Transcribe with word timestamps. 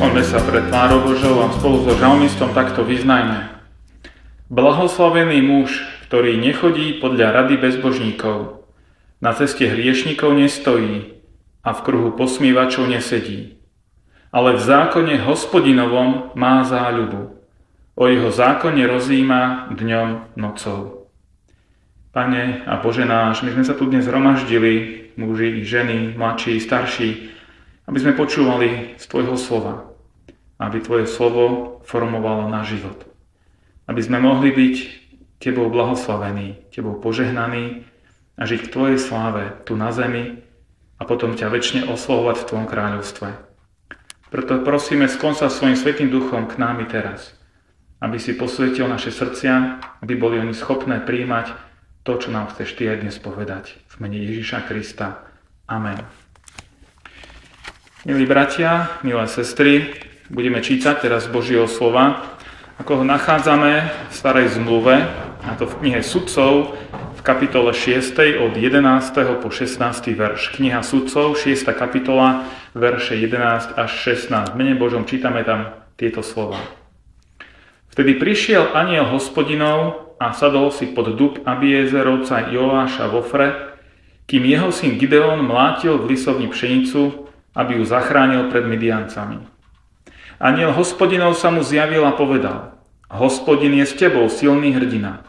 Skloňme 0.00 0.24
sa 0.24 0.40
pred 0.40 0.64
tvárou 0.64 1.12
Božou 1.12 1.44
a 1.44 1.52
spolu 1.52 1.84
so 1.84 1.92
žalmistom 1.92 2.56
takto 2.56 2.80
vyznajme. 2.88 3.52
Blahoslavený 4.48 5.44
muž, 5.44 5.84
ktorý 6.08 6.40
nechodí 6.40 6.96
podľa 7.04 7.36
rady 7.36 7.60
bezbožníkov, 7.60 8.64
na 9.20 9.36
ceste 9.36 9.68
hriešnikov 9.68 10.32
nestojí 10.40 11.20
a 11.60 11.76
v 11.76 11.80
kruhu 11.84 12.16
posmívačov 12.16 12.88
nesedí, 12.88 13.60
ale 14.32 14.56
v 14.56 14.64
zákone 14.64 15.20
hospodinovom 15.20 16.32
má 16.32 16.64
záľubu. 16.64 17.36
O 17.92 18.08
jeho 18.08 18.32
zákone 18.32 18.80
rozíma 18.88 19.68
dňom 19.68 20.32
nocou. 20.32 21.12
Pane 22.16 22.64
a 22.64 22.80
Bože 22.80 23.04
náš, 23.04 23.44
my 23.44 23.52
sme 23.52 23.68
sa 23.68 23.76
tu 23.76 23.84
dnes 23.84 24.08
zhromaždili, 24.08 25.12
muži, 25.20 25.60
ženy, 25.60 26.16
mladší, 26.16 26.56
starší, 26.56 27.36
aby 27.84 27.98
sme 28.00 28.16
počúvali 28.16 28.96
z 28.96 29.04
Tvojho 29.04 29.36
slova 29.36 29.89
aby 30.60 30.84
Tvoje 30.84 31.08
slovo 31.08 31.80
formovalo 31.88 32.52
náš 32.52 32.76
život. 32.76 33.08
Aby 33.88 34.04
sme 34.04 34.20
mohli 34.20 34.52
byť 34.52 34.76
Tebou 35.40 35.72
blahoslavení, 35.72 36.68
Tebou 36.68 37.00
požehnaní 37.00 37.88
a 38.36 38.44
žiť 38.44 38.68
k 38.68 38.72
Tvojej 38.72 38.98
sláve 39.00 39.56
tu 39.64 39.72
na 39.72 39.88
zemi 39.88 40.44
a 41.00 41.08
potom 41.08 41.32
ťa 41.32 41.48
väčšine 41.48 41.88
oslovovať 41.88 42.44
v 42.44 42.46
Tvojom 42.52 42.68
kráľovstve. 42.68 43.28
Preto 44.30 44.62
prosíme, 44.62 45.08
sklon 45.08 45.34
sa 45.34 45.48
svojim 45.48 45.74
svetým 45.74 46.12
duchom 46.12 46.46
k 46.46 46.60
námi 46.60 46.86
teraz, 46.86 47.34
aby 48.04 48.20
si 48.20 48.36
posvetil 48.36 48.84
naše 48.86 49.10
srdcia, 49.10 49.80
aby 50.04 50.14
boli 50.14 50.38
oni 50.38 50.52
schopné 50.52 51.00
príjmať 51.02 51.56
to, 52.04 52.20
čo 52.20 52.28
nám 52.28 52.52
chceš 52.52 52.76
Ty 52.76 52.94
aj 52.94 52.98
dnes 53.00 53.16
povedať. 53.16 53.80
V 53.90 54.04
mene 54.04 54.20
Ježiša 54.20 54.68
Krista. 54.68 55.24
Amen. 55.66 55.98
Milí 58.04 58.24
bratia, 58.24 59.02
milé 59.04 59.24
sestry, 59.28 59.92
budeme 60.30 60.62
čítať 60.62 61.02
teraz 61.02 61.26
Božieho 61.26 61.66
slova, 61.66 62.38
ako 62.78 63.02
ho 63.02 63.04
nachádzame 63.04 63.92
v 64.08 64.14
starej 64.14 64.56
zmluve, 64.56 65.04
a 65.44 65.52
to 65.58 65.68
v 65.68 65.74
knihe 65.84 66.00
Sudcov, 66.00 66.78
v 67.18 67.22
kapitole 67.26 67.76
6. 67.76 68.16
od 68.40 68.56
11. 68.56 68.80
po 69.42 69.48
16. 69.52 69.76
verš. 70.16 70.56
Kniha 70.56 70.80
Sudcov, 70.80 71.36
6. 71.36 71.68
kapitola, 71.76 72.48
verše 72.72 73.18
11 73.20 73.76
až 73.76 73.90
16. 74.24 74.54
V 74.54 74.56
mene 74.56 74.78
Božom 74.78 75.04
čítame 75.04 75.44
tam 75.44 75.76
tieto 76.00 76.24
slova. 76.24 76.56
Vtedy 77.92 78.16
prišiel 78.16 78.72
aniel 78.72 79.10
hospodinov 79.12 80.14
a 80.16 80.32
sadol 80.32 80.72
si 80.72 80.88
pod 80.88 81.12
dub 81.18 81.44
Abiezerovca 81.44 82.48
Joáša 82.48 83.12
vo 83.12 83.20
Fre, 83.20 83.76
kým 84.24 84.46
jeho 84.46 84.70
syn 84.70 84.96
Gideon 84.96 85.42
mlátil 85.42 86.00
v 86.00 86.16
lisovni 86.16 86.48
pšenicu, 86.48 87.28
aby 87.52 87.82
ju 87.82 87.84
zachránil 87.84 88.48
pred 88.48 88.64
Midiancami. 88.64 89.59
Aniel 90.40 90.72
hospodinov 90.72 91.36
sa 91.36 91.52
mu 91.52 91.60
zjavil 91.60 92.00
a 92.00 92.16
povedal, 92.16 92.72
hospodin 93.12 93.76
je 93.76 93.84
s 93.84 93.92
tebou, 93.92 94.24
silný 94.32 94.72
hrdina. 94.72 95.20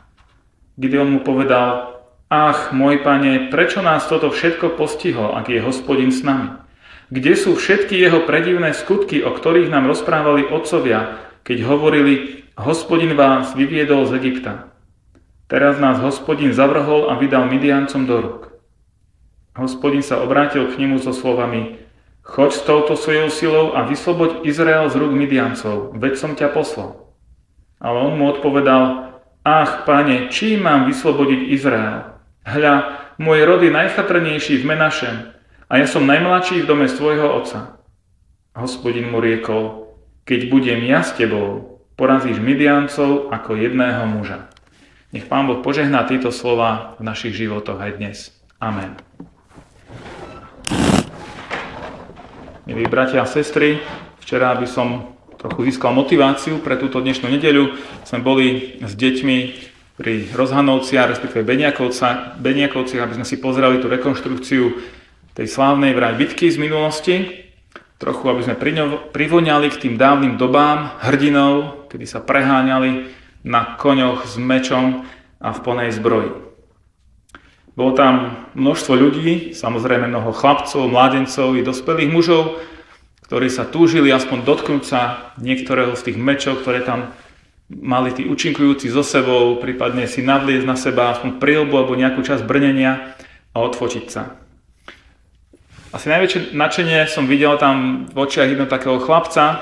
Gideon 0.80 1.12
mu 1.12 1.20
povedal, 1.20 2.00
ach, 2.32 2.72
môj 2.72 3.04
pane, 3.04 3.52
prečo 3.52 3.84
nás 3.84 4.08
toto 4.08 4.32
všetko 4.32 4.80
postihlo, 4.80 5.36
ak 5.36 5.52
je 5.52 5.60
hospodin 5.60 6.16
s 6.16 6.24
nami? 6.24 6.56
Kde 7.12 7.36
sú 7.36 7.60
všetky 7.60 8.00
jeho 8.00 8.24
predivné 8.24 8.72
skutky, 8.72 9.20
o 9.20 9.36
ktorých 9.36 9.68
nám 9.68 9.92
rozprávali 9.92 10.48
otcovia, 10.48 11.20
keď 11.44 11.68
hovorili, 11.68 12.48
hospodin 12.56 13.12
vás 13.20 13.52
vyviedol 13.52 14.08
z 14.08 14.16
Egypta? 14.16 14.72
Teraz 15.52 15.76
nás 15.76 16.00
hospodin 16.00 16.56
zavrhol 16.56 17.12
a 17.12 17.20
vydal 17.20 17.52
Midiancom 17.52 18.08
do 18.08 18.16
rúk. 18.16 18.42
Hospodin 19.60 20.08
sa 20.08 20.24
obrátil 20.24 20.72
k 20.72 20.80
nemu 20.80 21.04
so 21.04 21.12
slovami, 21.12 21.84
Choď 22.22 22.50
s 22.54 22.62
touto 22.62 22.94
svojou 22.94 23.34
silou 23.34 23.66
a 23.74 23.82
vysloboď 23.90 24.46
Izrael 24.46 24.86
z 24.94 24.96
rúk 25.02 25.14
Midiancov, 25.18 25.98
veď 25.98 26.14
som 26.16 26.38
ťa 26.38 26.54
poslal. 26.54 27.10
Ale 27.82 27.98
on 27.98 28.14
mu 28.22 28.30
odpovedal, 28.30 29.18
ach, 29.42 29.90
pane, 29.90 30.30
čím 30.30 30.62
mám 30.62 30.86
vyslobodiť 30.86 31.50
Izrael? 31.50 32.14
Hľa, 32.46 32.76
môj 33.18 33.42
rod 33.46 33.66
je 33.66 33.74
najchatrnejší 33.74 34.62
v 34.62 34.68
Menašem 34.70 35.16
a 35.66 35.82
ja 35.82 35.90
som 35.90 36.06
najmladší 36.06 36.62
v 36.62 36.70
dome 36.70 36.86
svojho 36.86 37.26
otca. 37.26 37.82
Hospodin 38.54 39.10
mu 39.10 39.18
riekol, 39.18 39.90
keď 40.22 40.54
budem 40.54 40.86
ja 40.86 41.02
s 41.02 41.18
tebou, 41.18 41.82
porazíš 41.98 42.38
Midiancov 42.38 43.34
ako 43.34 43.58
jedného 43.58 44.06
muža. 44.06 44.46
Nech 45.10 45.26
Pán 45.26 45.50
Boh 45.50 45.60
požehná 45.60 46.06
tieto 46.06 46.30
slova 46.30 46.96
v 47.02 47.04
našich 47.04 47.34
životoch 47.34 47.82
aj 47.82 47.92
dnes. 47.98 48.18
Amen. 48.62 48.96
Milí 52.62 52.86
bratia 52.86 53.26
a 53.26 53.26
sestry, 53.26 53.82
včera 54.22 54.54
by 54.54 54.70
som 54.70 55.18
trochu 55.42 55.66
získal 55.66 55.98
motiváciu 55.98 56.62
pre 56.62 56.78
túto 56.78 57.02
dnešnú 57.02 57.26
nedeľu. 57.26 57.74
Sme 58.06 58.22
boli 58.22 58.78
s 58.86 58.94
deťmi 58.94 59.38
pri 59.98 60.30
Rozhanovcia, 60.30 61.10
respektíve 61.10 61.42
Beniakovca, 61.42 62.38
Beniakovci, 62.38 63.02
aby 63.02 63.18
sme 63.18 63.26
si 63.26 63.42
pozerali 63.42 63.82
tú 63.82 63.90
rekonštrukciu 63.90 64.78
tej 65.34 65.48
slávnej 65.50 65.98
vraj 65.98 66.14
bitky 66.22 66.54
z 66.54 66.62
minulosti. 66.62 67.50
Trochu, 67.98 68.30
aby 68.30 68.46
sme 68.46 68.62
privoňali 69.10 69.68
k 69.74 69.82
tým 69.82 69.98
dávnym 69.98 70.38
dobám 70.38 71.02
hrdinov, 71.02 71.90
kedy 71.90 72.06
sa 72.06 72.22
preháňali 72.22 73.10
na 73.42 73.74
koňoch 73.74 74.30
s 74.30 74.38
mečom 74.38 75.02
a 75.42 75.50
v 75.50 75.60
plnej 75.66 75.98
zbroji. 75.98 76.51
Bolo 77.72 77.96
tam 77.96 78.46
množstvo 78.52 78.94
ľudí, 79.00 79.56
samozrejme 79.56 80.12
mnoho 80.12 80.36
chlapcov, 80.36 80.92
mládencov 80.92 81.56
i 81.56 81.64
dospelých 81.64 82.12
mužov, 82.12 82.60
ktorí 83.32 83.48
sa 83.48 83.64
túžili 83.64 84.12
aspoň 84.12 84.44
dotknúť 84.44 84.84
sa 84.84 85.32
niektorého 85.40 85.96
z 85.96 86.12
tých 86.12 86.18
mečov, 86.20 86.60
ktoré 86.60 86.84
tam 86.84 87.16
mali 87.72 88.12
tí 88.12 88.28
účinkujúci 88.28 88.92
so 88.92 89.08
sebou, 89.08 89.56
prípadne 89.64 90.04
si 90.04 90.20
nadliezť 90.20 90.68
na 90.68 90.76
seba 90.76 91.16
aspoň 91.16 91.40
prilbu 91.40 91.72
alebo 91.80 91.96
nejakú 91.96 92.20
časť 92.20 92.44
brnenia 92.44 93.16
a 93.56 93.58
odfočiť 93.64 94.06
sa. 94.12 94.36
Asi 95.96 96.08
najväčšie 96.08 96.56
nadšenie 96.56 97.08
som 97.08 97.28
videl 97.28 97.56
tam 97.56 98.08
v 98.12 98.18
očiach 98.20 98.52
jedného 98.52 98.68
takého 98.68 99.00
chlapca, 99.00 99.44
e, 99.52 99.56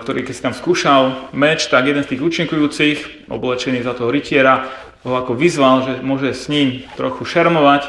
ktorý 0.00 0.24
keď 0.24 0.34
si 0.36 0.44
tam 0.44 0.56
skúšal 0.56 1.32
meč, 1.36 1.68
tak 1.72 1.88
jeden 1.88 2.04
z 2.04 2.16
tých 2.16 2.24
účinkujúcich, 2.24 3.28
oblečený 3.32 3.84
za 3.84 3.92
toho 3.92 4.08
rytiera, 4.08 4.68
ho 5.08 5.16
ako 5.16 5.32
vyzval, 5.32 5.76
že 5.88 5.92
môže 6.04 6.36
s 6.36 6.52
ním 6.52 6.84
trochu 6.94 7.24
šermovať, 7.24 7.88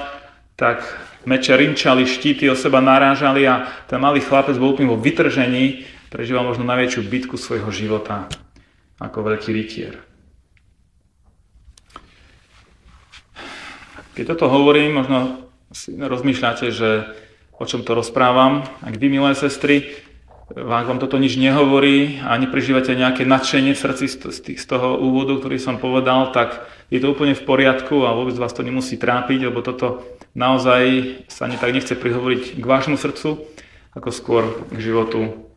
tak 0.55 0.87
meče 1.27 1.59
rinčali, 1.59 2.07
štíty 2.07 2.47
o 2.47 2.55
seba 2.55 2.79
narážali 2.79 3.43
a 3.43 3.67
ten 3.91 3.99
malý 3.99 4.23
chlapec 4.23 4.55
bol 4.55 4.71
úplne 4.71 4.95
vo 4.95 4.99
vytržení, 4.99 5.83
prežíval 6.07 6.47
možno 6.47 6.63
najväčšiu 6.63 7.01
bitku 7.05 7.35
svojho 7.35 7.69
života 7.69 8.31
ako 8.99 9.27
veľký 9.27 9.49
rytier. 9.51 9.95
Keď 14.15 14.35
toto 14.35 14.51
hovorím, 14.51 14.99
možno 14.99 15.47
si 15.71 15.95
rozmýšľate, 15.95 16.65
že 16.75 17.07
o 17.55 17.63
čom 17.63 17.87
to 17.87 17.95
rozprávam. 17.95 18.67
Ak 18.83 18.99
vy, 18.99 19.07
milé 19.07 19.31
sestry, 19.35 19.87
ak 20.49 20.85
vám 20.89 20.97
toto 20.97 21.21
nič 21.21 21.37
nehovorí 21.37 22.25
a 22.25 22.33
neprežívate 22.41 22.97
nejaké 22.97 23.21
nadšenie 23.21 23.77
v 23.77 23.81
srdci 23.85 24.09
z 24.57 24.65
toho 24.65 24.97
úvodu, 24.97 25.37
ktorý 25.37 25.61
som 25.61 25.77
povedal, 25.77 26.33
tak 26.33 26.65
je 26.89 26.97
to 26.97 27.13
úplne 27.13 27.37
v 27.37 27.45
poriadku 27.45 28.01
a 28.01 28.17
vôbec 28.17 28.33
vás 28.33 28.49
to 28.57 28.65
nemusí 28.65 28.97
trápiť, 28.97 29.45
lebo 29.45 29.61
toto 29.61 30.01
naozaj 30.33 30.81
sa 31.29 31.45
ani 31.45 31.61
tak 31.61 31.69
nechce 31.69 31.93
prihovoriť 31.93 32.57
k 32.57 32.65
vášmu 32.65 32.97
srdcu, 32.97 33.45
ako 33.93 34.09
skôr 34.09 34.43
k 34.73 34.77
životu 34.81 35.49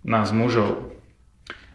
nás 0.00 0.32
mužov. 0.32 0.96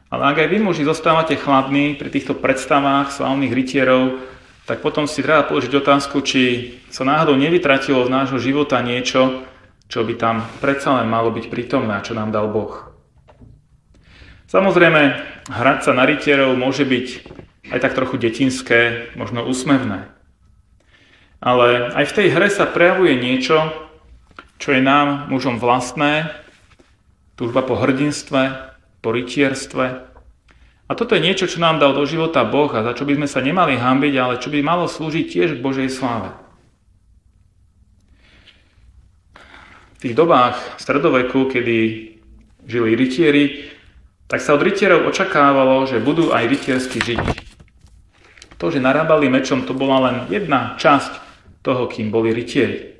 Ale 0.10 0.34
ak 0.34 0.46
aj 0.46 0.50
vy 0.50 0.58
muži 0.62 0.82
zostávate 0.86 1.38
chladní 1.38 1.94
pri 1.94 2.10
týchto 2.10 2.34
predstavách 2.38 3.14
slávnych 3.14 3.54
rytierov, 3.54 4.18
tak 4.66 4.82
potom 4.82 5.06
si 5.06 5.22
treba 5.22 5.46
položiť 5.46 5.74
otázku, 5.78 6.26
či 6.26 6.74
sa 6.90 7.06
náhodou 7.06 7.38
nevytratilo 7.38 8.02
z 8.06 8.14
nášho 8.14 8.42
života 8.42 8.82
niečo, 8.82 9.46
čo 9.88 10.04
by 10.04 10.14
tam 10.16 10.44
predsa 10.64 11.00
len 11.02 11.08
malo 11.08 11.32
byť 11.32 11.46
prítomné, 11.48 12.00
čo 12.04 12.16
nám 12.16 12.32
dal 12.32 12.52
Boh. 12.52 12.94
Samozrejme, 14.48 15.02
hrať 15.50 15.80
sa 15.82 15.92
na 15.98 16.06
rytierov 16.06 16.54
môže 16.54 16.86
byť 16.86 17.08
aj 17.74 17.80
tak 17.82 17.98
trochu 17.98 18.22
detinské, 18.22 19.10
možno 19.18 19.42
úsmevné. 19.48 20.14
Ale 21.42 21.90
aj 21.92 22.06
v 22.12 22.16
tej 22.16 22.28
hre 22.32 22.48
sa 22.54 22.70
prejavuje 22.70 23.18
niečo, 23.18 23.74
čo 24.62 24.72
je 24.72 24.80
nám, 24.80 25.28
mužom, 25.28 25.58
vlastné, 25.60 26.32
túžba 27.36 27.66
po 27.66 27.76
hrdinstve, 27.76 28.72
po 29.02 29.10
rytierstve, 29.12 30.14
A 30.84 31.00
toto 31.00 31.16
je 31.16 31.24
niečo, 31.24 31.48
čo 31.48 31.64
nám 31.64 31.80
dal 31.80 31.96
do 31.96 32.04
života 32.04 32.44
Boh 32.44 32.70
a 32.76 32.84
za 32.84 32.94
čo 32.94 33.08
by 33.08 33.16
sme 33.16 33.28
sa 33.28 33.40
nemali 33.40 33.80
hambiť, 33.80 34.14
ale 34.20 34.38
čo 34.38 34.52
by 34.52 34.60
malo 34.60 34.86
slúžiť 34.86 35.26
tiež 35.32 35.50
k 35.58 35.64
Božej 35.64 35.88
sláve. 35.88 36.43
Tých 40.04 40.20
dobách 40.20 40.60
stredoveku, 40.76 41.48
kedy 41.48 41.80
žili 42.68 42.92
rytieri, 43.00 43.72
tak 44.28 44.44
sa 44.44 44.60
od 44.60 44.64
rytierov 44.64 45.08
očakávalo, 45.08 45.88
že 45.88 46.04
budú 46.04 46.36
aj 46.36 46.44
rytiersky 46.52 47.00
žiť. 47.00 47.24
To, 48.60 48.68
že 48.68 48.84
narábali 48.84 49.32
mečom, 49.32 49.64
to 49.64 49.72
bola 49.72 50.12
len 50.12 50.16
jedna 50.28 50.76
časť 50.76 51.24
toho, 51.64 51.88
kým 51.88 52.12
boli 52.12 52.36
rytieri. 52.36 53.00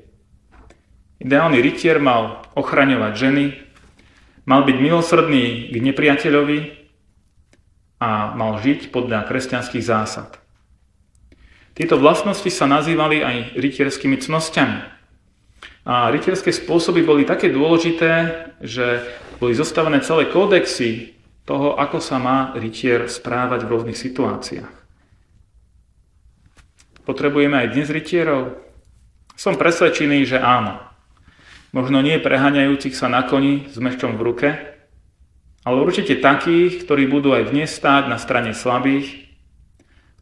Ideálny 1.20 1.60
rytier 1.60 2.00
mal 2.00 2.44
ochraňovať 2.56 3.12
ženy, 3.16 3.44
mal 4.48 4.64
byť 4.64 4.76
milosrdný 4.76 5.72
k 5.72 5.74
nepriateľovi 5.76 6.58
a 8.00 8.32
mal 8.32 8.60
žiť 8.60 8.92
podľa 8.92 9.28
kresťanských 9.28 9.84
zásad. 9.84 10.36
Tieto 11.74 12.00
vlastnosti 12.00 12.48
sa 12.48 12.64
nazývali 12.64 13.20
aj 13.24 13.36
rytierskými 13.56 14.20
cnosťami. 14.20 14.78
A 15.84 16.08
rytierské 16.08 16.48
spôsoby 16.48 17.04
boli 17.04 17.28
také 17.28 17.52
dôležité, 17.52 18.12
že 18.64 19.04
boli 19.36 19.52
zostavené 19.52 20.00
celé 20.00 20.32
kódexy 20.32 21.12
toho, 21.44 21.76
ako 21.76 22.00
sa 22.00 22.16
má 22.16 22.56
rytier 22.56 23.04
správať 23.04 23.68
v 23.68 23.70
rôznych 23.70 23.98
situáciách. 24.00 24.72
Potrebujeme 27.04 27.60
aj 27.60 27.76
dnes 27.76 27.92
rytierov? 27.92 28.56
Som 29.36 29.60
presvedčený, 29.60 30.24
že 30.24 30.40
áno. 30.40 30.80
Možno 31.76 32.00
nie 32.00 32.16
preháňajúcich 32.16 32.96
sa 32.96 33.12
na 33.12 33.28
koni 33.28 33.68
s 33.68 33.76
mečom 33.76 34.16
v 34.16 34.24
ruke, 34.24 34.48
ale 35.68 35.76
určite 35.84 36.16
takých, 36.16 36.88
ktorí 36.88 37.04
budú 37.12 37.36
aj 37.36 37.52
dnes 37.52 37.68
stáť 37.68 38.08
na 38.08 38.16
strane 38.16 38.56
slabých, 38.56 39.28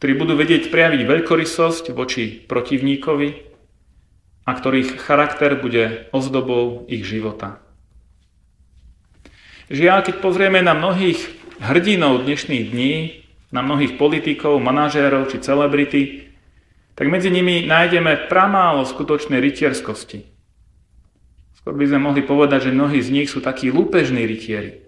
ktorí 0.03 0.19
budú 0.19 0.35
vedieť 0.35 0.75
prejaviť 0.75 1.07
veľkorysosť 1.07 1.95
voči 1.95 2.43
protivníkovi 2.51 3.52
a 4.43 4.51
ktorých 4.53 4.99
charakter 4.99 5.55
bude 5.55 6.11
ozdobou 6.11 6.87
ich 6.91 7.07
života. 7.07 7.63
Žiaľ, 9.73 9.99
keď 10.05 10.15
pozrieme 10.19 10.61
na 10.61 10.75
mnohých 10.75 11.19
hrdinov 11.63 12.27
dnešných 12.27 12.65
dní, 12.75 13.25
na 13.55 13.63
mnohých 13.63 13.97
politikov, 13.97 14.59
manažérov 14.59 15.31
či 15.31 15.39
celebrity, 15.39 16.03
tak 16.93 17.09
medzi 17.09 17.33
nimi 17.33 17.65
nájdeme 17.65 18.29
pramálo 18.29 18.85
skutočnej 18.85 19.41
rytierskosti. 19.41 20.29
Skôr 21.63 21.79
by 21.79 21.89
sme 21.89 22.01
mohli 22.11 22.27
povedať, 22.27 22.69
že 22.69 22.77
mnohí 22.77 22.99
z 22.99 23.13
nich 23.15 23.29
sú 23.31 23.39
takí 23.39 23.71
lúpežní 23.71 24.27
rytieri. 24.27 24.83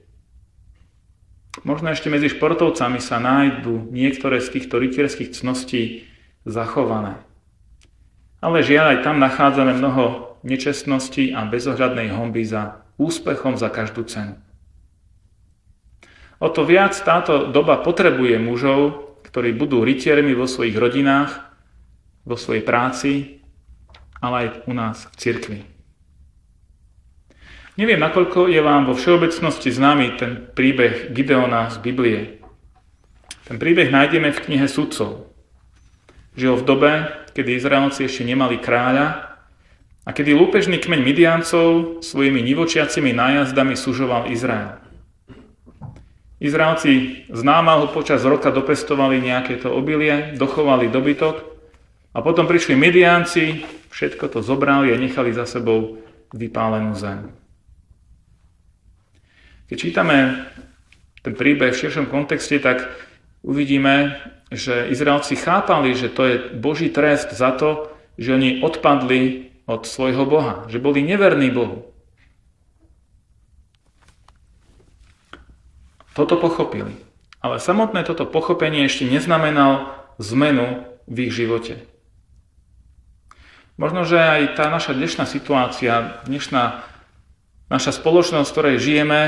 Možno 1.63 1.95
ešte 1.95 2.11
medzi 2.11 2.27
športovcami 2.35 2.99
sa 2.99 3.23
nájdú 3.23 3.95
niektoré 3.95 4.43
z 4.43 4.59
týchto 4.59 4.83
rytierských 4.83 5.39
cností 5.39 6.11
zachované. 6.43 7.23
Ale 8.45 8.61
žiaľ 8.61 8.87
aj 8.93 8.99
tam 9.09 9.17
nachádzame 9.25 9.73
mnoho 9.73 10.37
nečestnosti 10.45 11.33
a 11.33 11.49
bezohľadnej 11.49 12.13
homby 12.13 12.45
za 12.45 12.85
úspechom 13.01 13.57
za 13.57 13.73
každú 13.73 14.05
cenu. 14.05 14.37
O 16.45 16.53
to 16.53 16.69
viac 16.69 16.93
táto 16.93 17.49
doba 17.49 17.81
potrebuje 17.81 18.37
mužov, 18.37 18.81
ktorí 19.25 19.57
budú 19.57 19.81
rytiermi 19.81 20.37
vo 20.37 20.45
svojich 20.45 20.77
rodinách, 20.77 21.41
vo 22.29 22.37
svojej 22.37 22.61
práci, 22.61 23.41
ale 24.21 24.35
aj 24.37 24.49
u 24.69 24.73
nás 24.77 25.09
v 25.09 25.15
cirkvi. 25.17 25.61
Neviem, 27.81 27.99
nakoľko 27.99 28.53
je 28.53 28.61
vám 28.61 28.87
vo 28.87 28.95
všeobecnosti 28.95 29.73
známy 29.73 30.21
ten 30.21 30.53
príbeh 30.53 31.11
Gideona 31.17 31.73
z 31.73 31.81
Biblie. 31.81 32.45
Ten 33.49 33.57
príbeh 33.57 33.89
nájdeme 33.89 34.31
v 34.31 34.43
knihe 34.47 34.69
Sudcov. 34.69 35.33
Žil 36.39 36.61
v 36.61 36.67
dobe, 36.69 36.93
kedy 37.35 37.59
Izraelci 37.59 38.07
ešte 38.07 38.23
nemali 38.23 38.63
kráľa 38.63 39.37
a 40.07 40.11
kedy 40.15 40.33
lúpežný 40.33 40.79
kmeň 40.79 41.01
Midiancov 41.03 42.01
svojimi 42.01 42.41
nivočiacimi 42.47 43.11
nájazdami 43.11 43.75
sužoval 43.75 44.31
Izrael. 44.31 44.79
Izraelci 46.39 47.25
z 47.27 47.41
námahu 47.41 47.91
počas 47.91 48.23
roka 48.23 48.55
dopestovali 48.55 49.19
nejaké 49.19 49.59
to 49.59 49.73
obilie, 49.73 50.37
dochovali 50.39 50.93
dobytok 50.93 51.41
a 52.15 52.19
potom 52.23 52.47
prišli 52.47 52.79
Midianci, 52.79 53.65
všetko 53.91 54.31
to 54.31 54.39
zobrali 54.45 54.93
a 54.93 55.01
nechali 55.01 55.35
za 55.35 55.49
sebou 55.49 55.99
vypálenú 56.31 56.95
zem. 56.95 57.33
Keď 59.73 59.77
čítame 59.81 60.47
ten 61.25 61.33
príbeh 61.33 61.73
v 61.73 61.81
širšom 61.81 62.13
kontexte, 62.13 62.61
tak 62.61 62.85
uvidíme, 63.41 64.13
že 64.55 64.89
Izraelci 64.89 65.35
chápali, 65.35 65.93
že 65.99 66.09
to 66.09 66.23
je 66.25 66.35
Boží 66.55 66.89
trest 66.89 67.35
za 67.35 67.51
to, 67.53 67.91
že 68.15 68.35
oni 68.35 68.63
odpadli 68.63 69.51
od 69.67 69.85
svojho 69.85 70.23
Boha, 70.25 70.65
že 70.71 70.79
boli 70.79 71.03
neverní 71.03 71.51
Bohu. 71.51 71.91
Toto 76.15 76.39
pochopili. 76.39 76.95
Ale 77.43 77.59
samotné 77.59 78.07
toto 78.07 78.25
pochopenie 78.25 78.87
ešte 78.87 79.05
neznamenal 79.11 79.91
zmenu 80.23 80.87
v 81.11 81.29
ich 81.29 81.33
živote. 81.35 81.83
Možno, 83.75 84.07
že 84.07 84.23
aj 84.23 84.55
tá 84.55 84.71
naša 84.71 84.95
dnešná 84.95 85.27
situácia, 85.27 86.23
dnešná 86.31 86.87
naša 87.67 87.91
spoločnosť, 87.91 88.47
v 88.47 88.55
ktorej 88.55 88.77
žijeme, 88.79 89.21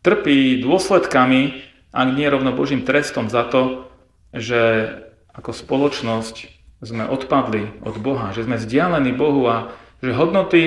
trpí 0.00 0.64
dôsledkami, 0.64 1.60
ak 1.92 2.08
nie 2.16 2.24
rovno 2.24 2.56
Božím 2.56 2.88
trestom 2.88 3.28
za 3.28 3.44
to, 3.44 3.92
že 4.34 4.90
ako 5.34 5.50
spoločnosť 5.54 6.50
sme 6.84 7.08
odpadli 7.08 7.80
od 7.86 7.96
Boha, 8.02 8.34
že 8.34 8.44
sme 8.44 8.60
vzdialení 8.60 9.14
Bohu 9.14 9.46
a 9.48 9.72
že 10.04 10.12
hodnoty, 10.12 10.62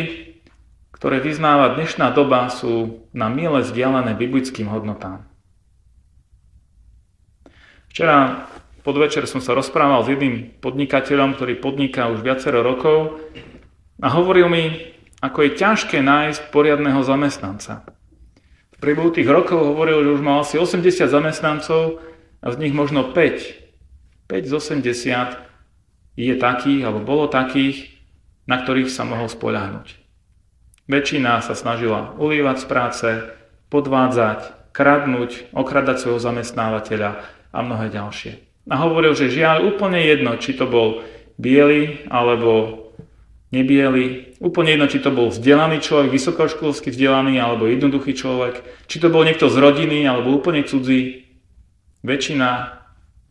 ktoré 0.95 1.21
vyznáva 1.21 1.77
dnešná 1.77 2.09
doba, 2.15 2.49
sú 2.49 3.05
na 3.13 3.29
miele 3.29 3.61
vzdialené 3.61 4.17
biblickým 4.17 4.65
hodnotám. 4.65 5.27
Včera 7.93 8.49
podvečer 8.81 9.27
som 9.27 9.43
sa 9.43 9.51
rozprával 9.51 10.07
s 10.07 10.11
jedným 10.15 10.57
podnikateľom, 10.63 11.35
ktorý 11.35 11.59
podniká 11.59 12.07
už 12.07 12.23
viacero 12.23 12.63
rokov 12.63 13.19
a 13.99 14.07
hovoril 14.07 14.47
mi, 14.47 14.95
ako 15.19 15.43
je 15.43 15.51
ťažké 15.59 15.99
nájsť 15.99 16.53
poriadného 16.55 17.03
zamestnanca. 17.03 17.83
V 18.73 18.77
priebehu 18.79 19.09
tých 19.09 19.27
rokov 19.27 19.75
hovoril, 19.75 20.05
že 20.05 20.13
už 20.15 20.21
mal 20.21 20.45
asi 20.45 20.55
80 20.61 21.09
zamestnancov 21.09 21.99
a 22.47 22.55
z 22.55 22.63
nich 22.63 22.71
možno 22.71 23.11
5, 23.11 24.31
5 24.31 24.47
z 24.47 24.53
80 24.55 25.35
je 26.15 26.31
takých, 26.39 26.81
alebo 26.87 27.03
bolo 27.03 27.27
takých, 27.27 27.91
na 28.47 28.63
ktorých 28.63 28.87
sa 28.87 29.03
mohol 29.03 29.27
spoľahnúť. 29.27 29.99
Väčšina 30.87 31.43
sa 31.43 31.51
snažila 31.51 32.15
ulívať 32.15 32.63
z 32.63 32.65
práce, 32.71 33.07
podvádzať, 33.67 34.71
kradnúť, 34.71 35.51
okradať 35.51 35.99
svojho 35.99 36.23
zamestnávateľa 36.23 37.19
a 37.51 37.57
mnohé 37.59 37.91
ďalšie. 37.91 38.63
A 38.71 38.79
hovoril, 38.79 39.11
že 39.11 39.27
žiaľ 39.27 39.67
úplne 39.67 39.99
jedno, 39.99 40.39
či 40.39 40.55
to 40.55 40.63
bol 40.63 41.03
biely 41.35 42.07
alebo 42.07 42.87
nebiely. 43.51 44.39
Úplne 44.39 44.79
jedno, 44.79 44.87
či 44.87 45.03
to 45.03 45.11
bol 45.11 45.27
vzdelaný 45.27 45.83
človek, 45.83 46.15
vysokoškolsky 46.15 46.95
vzdelaný 46.95 47.43
alebo 47.43 47.67
jednoduchý 47.67 48.15
človek, 48.15 48.63
či 48.87 49.03
to 49.03 49.11
bol 49.11 49.27
niekto 49.27 49.51
z 49.51 49.59
rodiny 49.59 50.07
alebo 50.07 50.31
úplne 50.31 50.63
cudzí. 50.63 51.26
Väčšina 52.07 52.79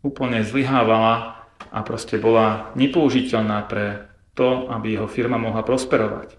úplne 0.05 0.45
zlyhávala 0.45 1.49
a 1.73 1.79
proste 1.81 2.21
bola 2.21 2.77
nepoužiteľná 2.77 3.65
pre 3.65 4.13
to, 4.37 4.69
aby 4.69 5.01
jeho 5.01 5.09
firma 5.09 5.41
mohla 5.41 5.65
prosperovať. 5.65 6.37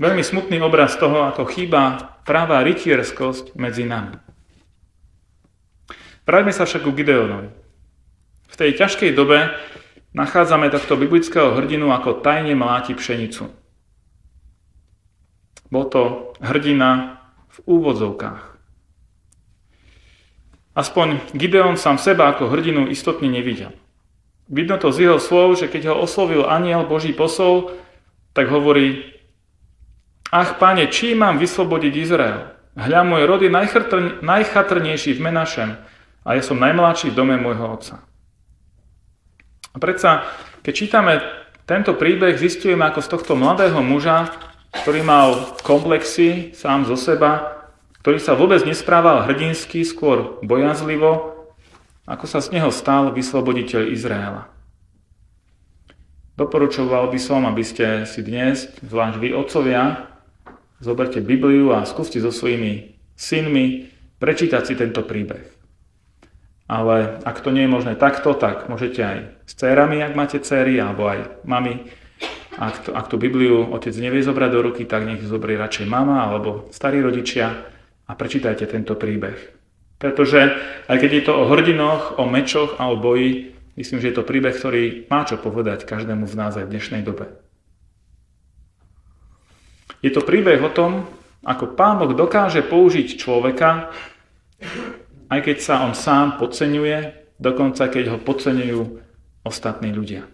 Veľmi 0.00 0.24
smutný 0.24 0.56
obraz 0.64 0.96
toho, 0.96 1.28
ako 1.28 1.44
chýba 1.52 2.16
práva 2.24 2.64
rytierskosť 2.64 3.60
medzi 3.60 3.84
nami. 3.84 4.16
Vráťme 6.24 6.52
sa 6.56 6.64
však 6.64 6.80
ku 6.80 6.96
Gideonovi. 6.96 7.52
V 8.48 8.54
tej 8.56 8.72
ťažkej 8.80 9.12
dobe 9.12 9.52
nachádzame 10.16 10.72
tohto 10.72 10.96
biblického 10.96 11.52
hrdinu 11.60 11.92
ako 11.92 12.24
tajne 12.24 12.56
mláti 12.56 12.96
pšenicu. 12.96 13.52
Bol 15.68 15.84
to 15.92 16.32
hrdina 16.40 17.20
v 17.52 17.56
úvodzovkách. 17.68 18.51
Aspoň 20.72 21.36
Gideon 21.36 21.76
sám 21.76 22.00
seba 22.00 22.32
ako 22.32 22.48
hrdinu 22.48 22.88
istotne 22.88 23.28
nevidel. 23.28 23.76
Vidno 24.48 24.80
to 24.80 24.88
z 24.88 25.08
jeho 25.08 25.18
slov, 25.20 25.60
že 25.60 25.68
keď 25.68 25.92
ho 25.92 26.04
oslovil 26.04 26.48
aniel 26.48 26.88
Boží 26.88 27.12
posol, 27.12 27.76
tak 28.32 28.48
hovorí 28.48 29.12
Ach, 30.32 30.56
páne, 30.56 30.88
čím 30.88 31.20
mám 31.20 31.36
vyslobodiť 31.36 31.92
Izrael? 31.92 32.56
Hľa, 32.72 33.04
môj 33.04 33.28
rod 33.28 33.44
je 33.44 33.52
najchatrnejší 34.24 35.12
v 35.12 35.20
Menašem 35.20 35.76
a 36.24 36.28
ja 36.32 36.40
som 36.40 36.56
najmladší 36.56 37.12
v 37.12 37.18
dome 37.20 37.36
môjho 37.36 37.68
otca. 37.68 38.00
A 39.72 39.76
predsa, 39.76 40.24
keď 40.64 40.72
čítame 40.72 41.20
tento 41.68 41.92
príbeh, 41.92 42.40
zistujeme, 42.40 42.88
ako 42.88 43.04
z 43.04 43.08
tohto 43.12 43.32
mladého 43.36 43.76
muža, 43.84 44.32
ktorý 44.72 45.04
mal 45.04 45.52
komplexy 45.60 46.56
sám 46.56 46.88
zo 46.88 46.96
seba, 46.96 47.61
ktorý 48.02 48.18
sa 48.18 48.34
vôbec 48.34 48.66
nesprával 48.66 49.30
hrdinsky, 49.30 49.86
skôr 49.86 50.42
bojazlivo, 50.42 51.38
ako 52.02 52.26
sa 52.26 52.42
z 52.42 52.58
neho 52.58 52.74
stal 52.74 53.14
vysloboditeľ 53.14 53.94
Izraela. 53.94 54.50
Doporučoval 56.34 57.14
by 57.14 57.18
som, 57.22 57.46
aby 57.46 57.62
ste 57.62 58.02
si 58.10 58.26
dnes, 58.26 58.66
zvlášť 58.82 59.16
vy 59.22 59.28
otcovia, 59.38 60.10
zoberte 60.82 61.22
Bibliu 61.22 61.70
a 61.70 61.86
skúste 61.86 62.18
so 62.18 62.34
svojimi 62.34 62.98
synmi 63.14 63.94
prečítať 64.18 64.62
si 64.66 64.74
tento 64.74 65.06
príbeh. 65.06 65.46
Ale 66.66 67.22
ak 67.22 67.38
to 67.38 67.54
nie 67.54 67.70
je 67.70 67.74
možné 67.74 67.94
takto, 67.94 68.34
tak 68.34 68.66
môžete 68.66 68.98
aj 68.98 69.18
s 69.46 69.52
cérami, 69.54 70.02
ak 70.02 70.18
máte 70.18 70.42
céry, 70.42 70.82
alebo 70.82 71.06
aj 71.06 71.46
mami. 71.46 71.86
Ak, 72.58 72.82
to, 72.82 72.90
ak 72.98 73.06
tú 73.06 73.14
Bibliu 73.14 73.70
otec 73.70 73.94
nevie 73.94 74.26
zobrať 74.26 74.50
do 74.50 74.60
ruky, 74.66 74.90
tak 74.90 75.06
nech 75.06 75.22
zobrie 75.22 75.54
radšej 75.54 75.86
mama 75.86 76.26
alebo 76.26 76.66
starí 76.74 76.98
rodičia 76.98 77.72
a 78.12 78.14
prečítajte 78.14 78.68
tento 78.68 78.92
príbeh. 78.92 79.56
Pretože 79.96 80.52
aj 80.84 80.96
keď 81.00 81.10
je 81.16 81.22
to 81.24 81.32
o 81.32 81.48
hrdinoch, 81.48 82.20
o 82.20 82.28
mečoch 82.28 82.76
a 82.76 82.92
o 82.92 83.00
boji, 83.00 83.56
myslím, 83.80 84.04
že 84.04 84.12
je 84.12 84.16
to 84.20 84.28
príbeh, 84.28 84.52
ktorý 84.52 85.08
má 85.08 85.24
čo 85.24 85.40
povedať 85.40 85.88
každému 85.88 86.28
z 86.28 86.34
nás 86.36 86.52
aj 86.60 86.68
v 86.68 86.72
dnešnej 86.76 87.00
dobe. 87.00 87.32
Je 90.04 90.12
to 90.12 90.20
príbeh 90.20 90.60
o 90.60 90.68
tom, 90.68 91.08
ako 91.40 91.72
Pán 91.72 91.96
Boh 91.96 92.12
dokáže 92.12 92.60
použiť 92.60 93.16
človeka, 93.16 93.88
aj 95.32 95.40
keď 95.40 95.56
sa 95.64 95.80
on 95.88 95.96
sám 95.96 96.36
podceňuje, 96.36 97.32
dokonca 97.40 97.88
keď 97.88 98.12
ho 98.12 98.18
podceňujú 98.20 98.82
ostatní 99.46 99.88
ľudia. 99.94 100.28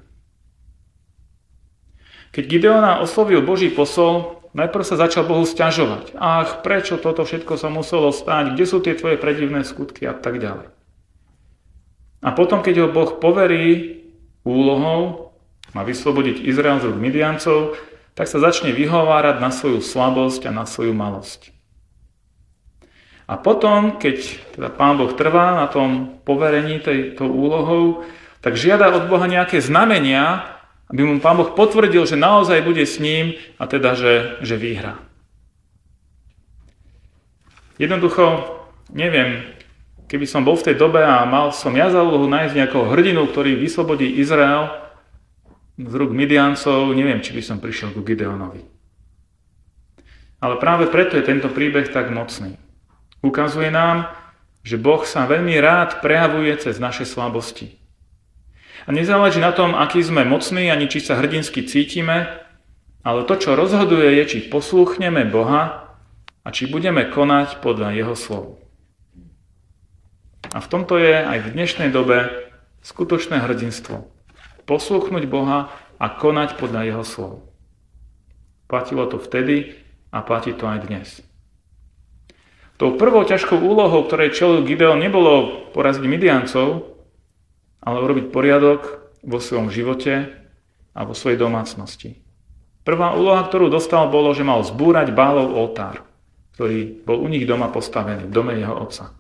Keď 2.34 2.44
Gideona 2.44 3.00
oslovil 3.00 3.40
Boží 3.40 3.72
posol, 3.72 4.37
najprv 4.54 4.84
sa 4.84 5.00
začal 5.00 5.28
Bohu 5.28 5.44
stiažovať. 5.44 6.16
Ach, 6.16 6.60
prečo 6.64 7.00
toto 7.00 7.24
všetko 7.24 7.56
sa 7.56 7.68
muselo 7.68 8.12
stať? 8.12 8.54
Kde 8.54 8.64
sú 8.64 8.78
tie 8.80 8.96
tvoje 8.96 9.20
predivné 9.20 9.64
skutky? 9.64 10.08
A 10.08 10.14
tak 10.16 10.40
ďalej. 10.40 10.70
A 12.18 12.28
potom, 12.34 12.64
keď 12.64 12.86
ho 12.86 12.88
Boh 12.90 13.18
poverí 13.22 14.02
úlohou, 14.42 15.30
má 15.76 15.84
vyslobodiť 15.84 16.42
Izrael 16.42 16.82
z 16.82 16.90
rúk 16.90 16.98
Midiancov, 16.98 17.78
tak 18.18 18.26
sa 18.26 18.42
začne 18.42 18.74
vyhovárať 18.74 19.38
na 19.38 19.54
svoju 19.54 19.78
slabosť 19.78 20.50
a 20.50 20.52
na 20.52 20.66
svoju 20.66 20.90
malosť. 20.90 21.54
A 23.28 23.36
potom, 23.36 24.00
keď 24.00 24.40
teda 24.56 24.72
Pán 24.72 24.96
Boh 24.96 25.12
trvá 25.12 25.62
na 25.62 25.68
tom 25.68 26.18
poverení 26.24 26.80
tejto 26.80 27.28
úlohou, 27.28 28.02
tak 28.40 28.56
žiada 28.56 28.88
od 28.90 29.06
Boha 29.06 29.28
nejaké 29.28 29.60
znamenia, 29.60 30.57
aby 30.88 31.00
mu 31.04 31.20
Pán 31.20 31.36
Boh 31.36 31.52
potvrdil, 31.52 32.08
že 32.08 32.16
naozaj 32.16 32.64
bude 32.64 32.84
s 32.84 32.96
ním 32.96 33.36
a 33.60 33.68
teda, 33.68 33.92
že, 33.92 34.40
že 34.40 34.56
vyhrá. 34.56 34.96
Jednoducho, 37.78 38.42
neviem, 38.90 39.44
keby 40.08 40.26
som 40.26 40.42
bol 40.42 40.56
v 40.58 40.72
tej 40.72 40.76
dobe 40.80 41.04
a 41.04 41.22
mal 41.28 41.52
som 41.54 41.70
ja 41.76 41.92
za 41.92 42.02
úlohu 42.02 42.26
nájsť 42.26 42.56
nejakého 42.56 42.90
hrdinu, 42.90 43.28
ktorý 43.28 43.54
vyslobodí 43.54 44.18
Izrael 44.18 44.72
z 45.78 45.92
rúk 45.94 46.10
Midiancov, 46.10 46.90
neviem, 46.90 47.22
či 47.22 47.30
by 47.36 47.42
som 47.44 47.62
prišiel 47.62 47.94
ku 47.94 48.02
Gideonovi. 48.02 48.66
Ale 50.42 50.58
práve 50.58 50.90
preto 50.90 51.14
je 51.14 51.26
tento 51.26 51.46
príbeh 51.52 51.86
tak 51.90 52.10
mocný. 52.10 52.58
Ukazuje 53.22 53.70
nám, 53.70 54.10
že 54.66 54.78
Boh 54.78 55.02
sa 55.06 55.26
veľmi 55.26 55.54
rád 55.62 56.02
prejavuje 56.02 56.50
cez 56.58 56.82
naše 56.82 57.06
slabosti. 57.06 57.78
A 58.88 58.90
nezáleží 58.90 59.36
na 59.36 59.52
tom, 59.52 59.76
aký 59.76 60.00
sme 60.00 60.24
mocní, 60.24 60.72
ani 60.72 60.88
či 60.88 61.04
sa 61.04 61.20
hrdinsky 61.20 61.68
cítime, 61.68 62.40
ale 63.04 63.28
to, 63.28 63.36
čo 63.36 63.52
rozhoduje, 63.52 64.16
je, 64.16 64.24
či 64.24 64.38
poslúchneme 64.48 65.28
Boha 65.28 65.92
a 66.40 66.48
či 66.48 66.64
budeme 66.64 67.04
konať 67.04 67.60
podľa 67.60 67.92
Jeho 67.92 68.16
slov. 68.16 68.44
A 70.56 70.64
v 70.64 70.70
tomto 70.72 70.96
je 70.96 71.20
aj 71.20 71.38
v 71.44 71.52
dnešnej 71.52 71.92
dobe 71.92 72.32
skutočné 72.80 73.44
hrdinstvo. 73.44 74.08
Poslúchnuť 74.64 75.28
Boha 75.28 75.68
a 76.00 76.06
konať 76.08 76.56
podľa 76.56 76.88
Jeho 76.88 77.04
slov. 77.04 77.34
Platilo 78.72 79.04
to 79.04 79.20
vtedy 79.20 79.76
a 80.16 80.24
platí 80.24 80.56
to 80.56 80.64
aj 80.64 80.88
dnes. 80.88 81.20
Tou 82.80 82.96
prvou 82.96 83.20
ťažkou 83.20 83.60
úlohou, 83.60 84.08
ktorej 84.08 84.32
čelil 84.32 84.64
Gideon, 84.64 84.96
nebolo 84.96 85.68
poraziť 85.76 86.04
Midiancov, 86.08 86.97
ale 87.82 88.02
urobiť 88.02 88.30
poriadok 88.34 88.80
vo 89.22 89.38
svojom 89.38 89.70
živote 89.70 90.34
a 90.94 91.00
vo 91.06 91.14
svojej 91.14 91.38
domácnosti. 91.38 92.18
Prvá 92.82 93.12
úloha, 93.12 93.44
ktorú 93.44 93.68
dostal, 93.68 94.08
bolo, 94.08 94.32
že 94.32 94.46
mal 94.46 94.64
zbúrať 94.64 95.12
bálov 95.12 95.52
oltár, 95.52 96.02
ktorý 96.56 97.04
bol 97.04 97.20
u 97.20 97.28
nich 97.28 97.44
doma 97.44 97.68
postavený, 97.68 98.26
v 98.26 98.34
dome 98.34 98.56
jeho 98.56 98.72
otca. 98.72 99.12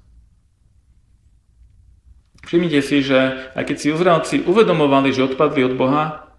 Všimnite 2.48 2.80
si, 2.80 3.04
že 3.04 3.52
aj 3.52 3.64
keď 3.68 3.76
si 3.76 3.92
Izraelci 3.92 4.36
uvedomovali, 4.48 5.12
že 5.12 5.28
odpadli 5.28 5.68
od 5.68 5.76
Boha, 5.76 6.32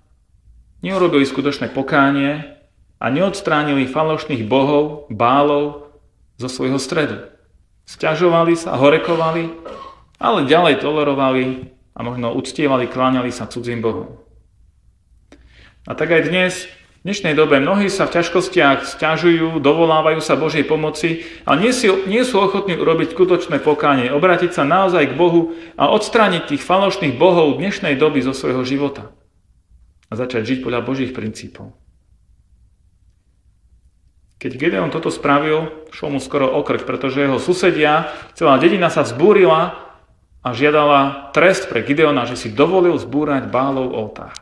neurobili 0.81 1.21
skutočné 1.21 1.69
pokánie 1.69 2.57
a 2.97 3.05
neodstránili 3.13 3.85
falošných 3.85 4.49
bohov, 4.49 5.05
bálov 5.13 5.85
zo 6.41 6.49
svojho 6.49 6.81
stredu. 6.81 7.29
Sťažovali 7.85 8.57
sa, 8.57 8.73
horekovali, 8.73 9.53
ale 10.17 10.49
ďalej 10.49 10.81
tolerovali 10.81 11.45
a 12.00 12.03
možno 12.03 12.32
uctievali, 12.32 12.88
kláňali 12.88 13.27
sa 13.27 13.51
cudzím 13.51 13.84
Bohom. 13.84 14.24
A 15.84 15.91
tak 16.00 16.15
aj 16.15 16.32
dnes, 16.32 16.72
v 17.03 17.12
dnešnej 17.12 17.36
dobe, 17.36 17.60
mnohí 17.60 17.91
sa 17.91 18.08
v 18.08 18.15
ťažkostiach 18.15 18.88
stiažujú, 18.88 19.60
dovolávajú 19.60 20.24
sa 20.24 20.39
Božej 20.39 20.63
pomoci, 20.63 21.27
ale 21.44 21.68
nie, 21.68 21.75
nie 22.08 22.24
sú 22.24 22.39
ochotní 22.39 22.79
urobiť 22.79 23.12
skutočné 23.12 23.60
pokánie, 23.60 24.15
obrátiť 24.15 24.56
sa 24.56 24.63
naozaj 24.63 25.12
k 25.12 25.18
Bohu 25.20 25.51
a 25.75 25.91
odstrániť 25.91 26.56
tých 26.56 26.63
falošných 26.63 27.20
bohov 27.20 27.60
dnešnej 27.60 28.00
doby 28.00 28.24
zo 28.24 28.32
svojho 28.32 28.63
života 28.63 29.12
a 30.08 30.15
začať 30.15 30.56
žiť 30.56 30.60
podľa 30.63 30.88
Božích 30.88 31.12
princípov. 31.12 31.75
Keď 34.39 34.56
Gedeon 34.56 34.88
toto 34.88 35.12
spravil, 35.12 35.68
šlo 35.91 36.15
mu 36.15 36.20
skoro 36.24 36.48
okrk, 36.48 36.88
pretože 36.88 37.20
jeho 37.20 37.44
susedia, 37.44 38.08
celá 38.39 38.56
dedina 38.56 38.88
sa 38.88 39.03
vzbúrila 39.03 39.88
a 40.39 40.55
žiadala 40.55 41.31
trest 41.36 41.67
pre 41.67 41.84
Gideona, 41.84 42.24
že 42.24 42.39
si 42.39 42.50
dovolil 42.51 42.96
zbúrať 42.96 43.51
bálov 43.51 43.91
oltár 43.91 44.36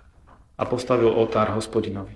a 0.57 0.63
postavil 0.65 1.09
oltár 1.09 1.53
hospodinovi. 1.53 2.13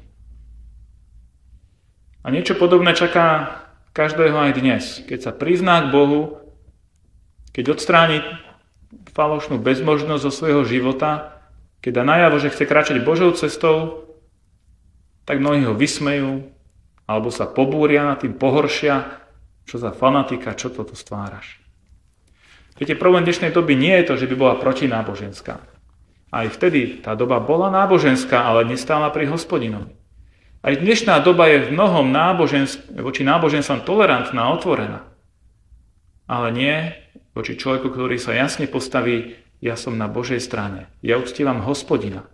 A 2.21 2.29
niečo 2.29 2.53
podobné 2.53 2.93
čaká 2.93 3.57
každého 3.97 4.37
aj 4.37 4.51
dnes, 4.53 4.83
keď 5.09 5.19
sa 5.19 5.31
prizná 5.33 5.81
k 5.85 5.91
Bohu, 5.93 6.37
keď 7.51 7.77
odstráni 7.77 8.21
falošnú 9.11 9.57
bezmožnosť 9.57 10.23
zo 10.23 10.31
svojho 10.31 10.63
života, 10.65 11.41
keď 11.81 11.91
dá 12.01 12.03
najavo, 12.05 12.37
že 12.37 12.53
chce 12.53 12.63
kráčať 12.69 12.97
Božou 13.01 13.33
cestou, 13.33 14.05
tak 15.25 15.41
mnohí 15.41 15.65
ho 15.65 15.73
vysmejú, 15.73 16.45
alebo 17.09 17.33
sa 17.33 17.49
pobúria 17.49 18.05
na 18.05 18.15
tým, 18.17 18.37
pohoršia, 18.37 19.21
čo 19.65 19.81
za 19.81 19.89
fanatika, 19.93 20.53
čo 20.53 20.69
toto 20.69 20.93
stváraš. 20.93 21.60
Viete, 22.77 22.95
problém 22.95 23.27
dnešnej 23.27 23.51
doby 23.51 23.75
nie 23.75 23.93
je 24.01 24.07
to, 24.07 24.13
že 24.19 24.29
by 24.31 24.35
bola 24.35 24.55
protináboženská. 24.59 25.59
Aj 26.31 26.47
vtedy 26.47 27.03
tá 27.03 27.11
doba 27.15 27.43
bola 27.43 27.67
náboženská, 27.67 28.47
ale 28.47 28.63
nestála 28.63 29.11
pri 29.11 29.27
hospodinovi. 29.27 29.91
Aj 30.61 30.77
dnešná 30.77 31.19
doba 31.25 31.49
je 31.49 31.67
v 31.67 31.73
mnohom 31.73 32.13
nábožensk- 32.13 32.93
voči 33.01 33.25
náboženstvom 33.25 33.83
tolerantná, 33.83 34.47
otvorená. 34.53 35.03
Ale 36.29 36.53
nie 36.53 36.75
voči 37.35 37.59
človeku, 37.59 37.91
ktorý 37.91 38.15
sa 38.21 38.37
jasne 38.37 38.69
postaví, 38.69 39.35
ja 39.61 39.75
som 39.75 39.97
na 39.97 40.07
Božej 40.09 40.41
strane. 40.41 40.89
Ja 41.03 41.17
uctívam 41.21 41.61
hospodina. 41.65 42.25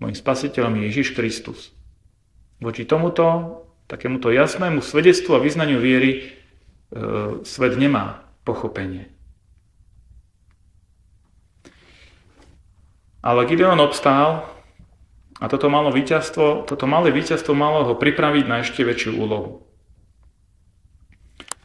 Mojím 0.00 0.16
spasiteľom 0.16 0.72
je 0.78 0.82
Ježiš 0.88 1.08
Kristus. 1.12 1.72
Voči 2.62 2.86
tomuto 2.86 3.58
takémuto 3.90 4.32
jasnému 4.32 4.80
svedectvu 4.80 5.36
a 5.36 5.42
vyznaniu 5.42 5.76
viery 5.76 6.10
e, 6.16 6.22
svet 7.44 7.76
nemá 7.76 8.24
pochopenie. 8.46 9.12
Ale 13.22 13.46
Gideon 13.46 13.78
obstál 13.78 14.50
a 15.38 15.46
toto, 15.46 15.70
malo 15.70 15.94
víťazstvo, 15.94 16.66
toto 16.66 16.90
malé 16.90 17.14
víťazstvo 17.14 17.54
malo 17.54 17.86
ho 17.86 17.94
pripraviť 17.94 18.44
na 18.50 18.66
ešte 18.66 18.82
väčšiu 18.82 19.14
úlohu. 19.18 19.66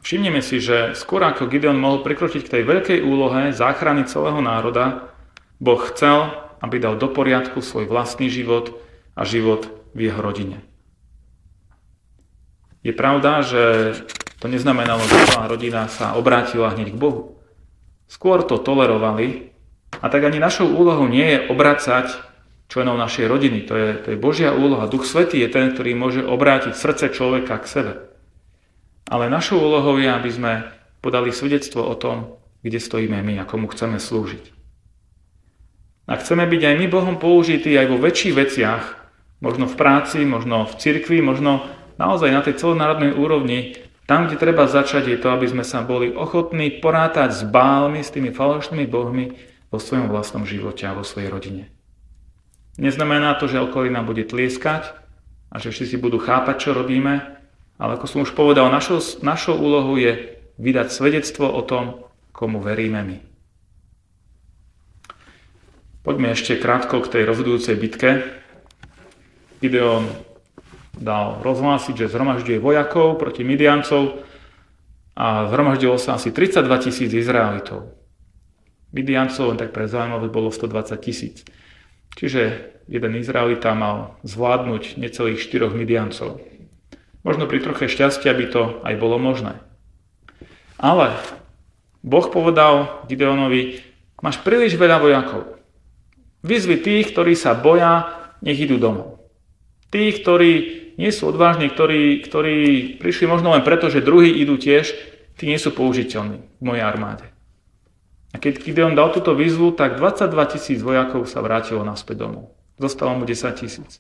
Všimneme 0.06 0.40
si, 0.40 0.64
že 0.64 0.96
skôr 0.96 1.20
ako 1.26 1.50
Gideon 1.50 1.82
mohol 1.82 2.06
prikročiť 2.06 2.42
k 2.46 2.54
tej 2.58 2.64
veľkej 2.64 3.00
úlohe 3.04 3.52
záchrany 3.52 4.08
celého 4.08 4.40
národa, 4.40 5.12
Boh 5.58 5.82
chcel, 5.92 6.32
aby 6.62 6.78
dal 6.78 6.96
do 6.96 7.10
poriadku 7.10 7.60
svoj 7.60 7.90
vlastný 7.90 8.30
život 8.30 8.78
a 9.18 9.26
život 9.26 9.68
v 9.98 10.08
jeho 10.08 10.22
rodine. 10.22 10.62
Je 12.86 12.94
pravda, 12.94 13.42
že 13.42 13.94
to 14.38 14.46
neznamenalo, 14.46 15.02
že 15.10 15.34
celá 15.34 15.50
rodina 15.50 15.90
sa 15.90 16.14
obrátila 16.14 16.72
hneď 16.72 16.94
k 16.94 17.02
Bohu. 17.02 17.42
Skôr 18.06 18.46
to 18.46 18.62
tolerovali 18.62 19.52
a 19.98 20.06
tak 20.12 20.22
ani 20.24 20.38
našou 20.38 20.70
úlohou 20.70 21.08
nie 21.10 21.26
je 21.26 21.40
obracať 21.50 22.08
členov 22.68 23.00
našej 23.00 23.26
rodiny. 23.26 23.60
To 23.66 23.74
je, 23.74 23.90
to 24.04 24.08
je 24.14 24.18
Božia 24.20 24.52
úloha. 24.54 24.92
Duch 24.92 25.08
Svetý 25.08 25.40
je 25.42 25.50
ten, 25.50 25.72
ktorý 25.72 25.96
môže 25.96 26.22
obrátiť 26.22 26.76
srdce 26.76 27.10
človeka 27.16 27.58
k 27.64 27.66
sebe. 27.66 27.94
Ale 29.08 29.32
našou 29.32 29.64
úlohou 29.64 29.96
je, 29.98 30.12
aby 30.12 30.30
sme 30.30 30.54
podali 31.00 31.32
svedectvo 31.32 31.88
o 31.88 31.96
tom, 31.96 32.36
kde 32.60 32.84
stojíme 32.84 33.24
my 33.24 33.40
a 33.40 33.48
komu 33.48 33.72
chceme 33.72 33.96
slúžiť. 33.98 34.52
A 36.08 36.20
chceme 36.20 36.48
byť 36.48 36.62
aj 36.64 36.76
my 36.76 36.88
Bohom 36.88 37.16
použití 37.20 37.72
aj 37.76 37.88
vo 37.88 38.00
väčších 38.00 38.36
veciach, 38.36 38.84
možno 39.40 39.68
v 39.68 39.76
práci, 39.76 40.24
možno 40.24 40.68
v 40.68 40.76
cirkvi, 40.76 41.20
možno 41.24 41.64
naozaj 42.00 42.32
na 42.32 42.44
tej 42.44 42.60
celonárodnej 42.60 43.16
úrovni, 43.16 43.80
tam, 44.08 44.28
kde 44.28 44.40
treba 44.40 44.72
začať, 44.72 45.12
je 45.12 45.20
to, 45.20 45.36
aby 45.36 45.52
sme 45.52 45.68
sa 45.68 45.84
boli 45.84 46.16
ochotní 46.16 46.80
porátať 46.80 47.36
s 47.36 47.42
bálmi, 47.44 48.00
s 48.00 48.12
tými 48.12 48.32
falošnými 48.32 48.88
bohmi 48.88 49.26
vo 49.68 49.80
svojom 49.80 50.08
vlastnom 50.08 50.48
živote 50.48 50.88
a 50.88 50.96
vo 50.96 51.04
svojej 51.04 51.28
rodine. 51.32 51.64
Neznamená 52.78 53.36
to, 53.42 53.50
že 53.50 53.60
okolina 53.60 54.06
bude 54.06 54.24
tlieskať 54.24 54.94
a 55.50 55.56
že 55.58 55.74
všetci 55.74 55.98
budú 55.98 56.22
chápať, 56.22 56.70
čo 56.70 56.78
robíme, 56.78 57.38
ale 57.82 57.92
ako 57.98 58.06
som 58.06 58.20
už 58.22 58.38
povedal, 58.38 58.70
našou, 58.70 59.02
našou 59.26 59.58
úlohou 59.58 59.98
je 59.98 60.38
vydať 60.62 60.88
svedectvo 60.94 61.50
o 61.50 61.62
tom, 61.66 62.06
komu 62.34 62.62
veríme 62.62 63.02
my. 63.02 63.18
Poďme 66.06 66.32
ešte 66.32 66.56
krátko 66.56 67.04
k 67.04 67.20
tej 67.20 67.24
rozhodujúcej 67.28 67.76
bitke. 67.76 68.24
Gideon 69.60 70.08
dal 70.96 71.42
rozhlásiť, 71.42 72.06
že 72.06 72.12
zhromažďuje 72.14 72.62
vojakov 72.62 73.18
proti 73.20 73.42
Midiancov 73.44 74.22
a 75.18 75.50
zhromaždilo 75.50 75.98
sa 75.98 76.16
asi 76.16 76.30
32 76.30 76.86
tisíc 76.86 77.10
Izraelitov. 77.10 77.97
Midiancov, 78.96 79.52
len 79.52 79.60
tak 79.60 79.76
pre 79.76 79.90
zaujímavosť, 79.90 80.32
bolo 80.32 80.50
120 80.52 80.98
tisíc. 81.04 81.44
Čiže 82.16 82.74
jeden 82.88 83.14
Izraelita 83.20 83.76
mal 83.76 84.16
zvládnuť 84.24 84.98
necelých 84.98 85.44
4 85.44 85.76
Midiancov. 85.76 86.40
Možno 87.28 87.44
pri 87.46 87.60
troche 87.60 87.92
šťastia 87.92 88.32
by 88.32 88.46
to 88.48 88.64
aj 88.88 88.96
bolo 88.96 89.20
možné. 89.20 89.60
Ale 90.80 91.12
Boh 92.00 92.24
povedal 92.32 93.04
Gideonovi, 93.12 93.84
máš 94.24 94.40
príliš 94.40 94.80
veľa 94.80 95.04
vojakov. 95.04 95.60
Vyzvi 96.46 96.80
tých, 96.80 97.12
ktorí 97.12 97.36
sa 97.36 97.58
boja, 97.58 98.08
nech 98.40 98.56
idú 98.56 98.80
domov. 98.80 99.20
Tí, 99.92 100.14
ktorí 100.16 100.52
nie 100.96 101.12
sú 101.14 101.30
odvážni, 101.30 101.70
ktorí, 101.70 102.24
ktorí 102.26 102.56
prišli 102.98 103.26
možno 103.28 103.54
len 103.54 103.62
preto, 103.62 103.92
že 103.92 104.06
druhí 104.06 104.32
idú 104.42 104.58
tiež, 104.58 104.96
tí 105.38 105.46
nie 105.52 105.60
sú 105.62 105.76
použiteľní 105.76 106.40
v 106.42 106.64
mojej 106.64 106.84
armáde. 106.86 107.26
A 108.38 108.42
keď 108.42 108.62
Gideon 108.62 108.94
dal 108.94 109.10
túto 109.10 109.34
výzvu, 109.34 109.74
tak 109.74 109.98
22 109.98 110.54
tisíc 110.54 110.78
vojakov 110.86 111.26
sa 111.26 111.42
vrátilo 111.42 111.82
naspäť 111.82 112.30
domov. 112.30 112.54
Zostalo 112.78 113.18
mu 113.18 113.26
10 113.26 113.34
tisíc. 113.58 113.98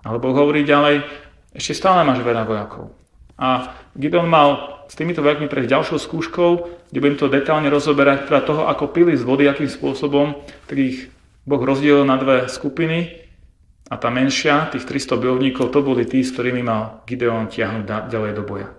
Alebo 0.00 0.32
hovorí 0.32 0.64
ďalej, 0.64 1.04
ešte 1.52 1.76
stále 1.76 2.00
máš 2.08 2.24
veľa 2.24 2.48
vojakov. 2.48 2.96
A 3.36 3.76
Gideon 3.92 4.24
mal 4.24 4.80
s 4.88 4.96
týmito 4.96 5.20
vojakmi 5.20 5.52
prejsť 5.52 5.68
ďalšou 5.68 5.98
skúškou, 6.00 6.50
kde 6.88 6.96
budem 7.04 7.20
to 7.20 7.28
detálne 7.28 7.68
rozoberať, 7.68 8.24
teda 8.24 8.40
toho, 8.40 8.62
ako 8.72 8.88
pili 8.88 9.12
z 9.12 9.28
vody, 9.28 9.44
akým 9.44 9.68
spôsobom, 9.68 10.40
tak 10.64 10.80
ich 10.80 11.12
Boh 11.44 11.60
rozdielil 11.60 12.08
na 12.08 12.16
dve 12.16 12.48
skupiny 12.48 13.20
a 13.92 14.00
tá 14.00 14.08
menšia, 14.08 14.72
tých 14.72 14.88
300 14.88 15.20
bojovníkov, 15.20 15.76
to 15.76 15.84
boli 15.84 16.08
tí, 16.08 16.24
s 16.24 16.32
ktorými 16.32 16.64
mal 16.64 17.04
Gideon 17.04 17.52
tiahnuť 17.52 18.08
ďalej 18.08 18.32
do 18.32 18.42
boja. 18.48 18.72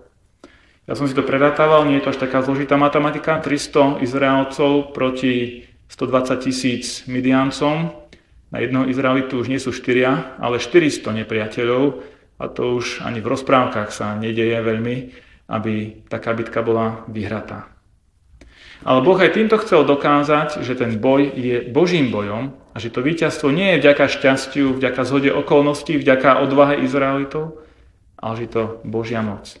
Ja 0.88 0.96
som 0.96 1.04
si 1.04 1.12
to 1.12 1.20
predátával, 1.20 1.84
nie 1.84 2.00
je 2.00 2.08
to 2.08 2.12
až 2.16 2.18
taká 2.24 2.40
zložitá 2.40 2.80
matematika. 2.80 3.44
300 3.44 4.00
Izraelcov 4.00 4.96
proti 4.96 5.68
120 5.92 6.40
tisíc 6.40 7.04
Midiancom. 7.04 7.92
Na 8.48 8.58
jednoho 8.64 8.88
Izraelitu 8.88 9.44
už 9.44 9.52
nie 9.52 9.60
sú 9.60 9.76
štyria, 9.76 10.34
ale 10.40 10.56
400 10.56 11.12
nepriateľov. 11.12 12.00
A 12.40 12.44
to 12.48 12.80
už 12.80 13.04
ani 13.04 13.20
v 13.20 13.28
rozprávkach 13.28 13.92
sa 13.92 14.16
nedeje 14.16 14.56
veľmi 14.64 15.28
aby 15.48 16.04
taká 16.12 16.36
bitka 16.36 16.60
bola 16.60 17.08
vyhratá. 17.08 17.72
Ale 18.84 19.02
Boh 19.02 19.18
aj 19.18 19.34
týmto 19.34 19.58
chcel 19.58 19.82
dokázať, 19.82 20.62
že 20.62 20.78
ten 20.78 21.02
boj 21.02 21.34
je 21.34 21.66
Božím 21.66 22.14
bojom 22.14 22.54
a 22.70 22.76
že 22.78 22.94
to 22.94 23.02
víťazstvo 23.02 23.50
nie 23.50 23.74
je 23.74 23.82
vďaka 23.82 24.06
šťastiu, 24.06 24.78
vďaka 24.78 25.02
zhode 25.02 25.34
okolností, 25.34 25.98
vďaka 25.98 26.38
odvahe 26.46 26.78
Izraelitov, 26.86 27.58
ale 28.14 28.34
že 28.38 28.46
to 28.54 28.62
Božia 28.86 29.18
moc. 29.18 29.58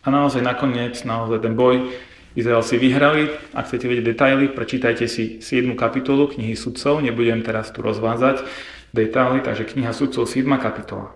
A 0.00 0.08
naozaj 0.08 0.40
nakoniec, 0.40 0.96
naozaj 1.04 1.44
ten 1.44 1.52
boj 1.52 1.92
Izrael 2.38 2.62
si 2.62 2.78
vyhrali. 2.78 3.28
Ak 3.52 3.68
chcete 3.68 3.90
vedieť 3.90 4.06
detaily, 4.14 4.48
prečítajte 4.48 5.10
si 5.10 5.42
7. 5.42 5.74
kapitolu 5.74 6.30
knihy 6.30 6.54
sudcov. 6.54 7.02
Nebudem 7.02 7.42
teraz 7.42 7.74
tu 7.74 7.82
rozvázať 7.82 8.46
detaily, 8.94 9.42
takže 9.42 9.66
kniha 9.66 9.90
sudcov 9.90 10.24
7. 10.30 10.46
kapitola. 10.56 11.14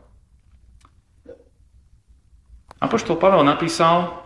Apoštol 2.83 3.17
Pavel 3.17 3.41
napísal 3.49 4.21